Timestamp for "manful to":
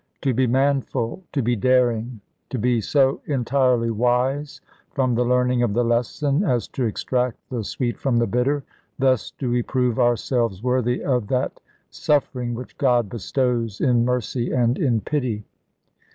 0.47-1.43